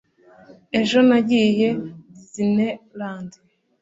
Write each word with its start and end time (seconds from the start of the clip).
ejo 0.79 0.97
nagiye 1.07 1.69
i 1.73 1.77
disneyland 2.13 3.31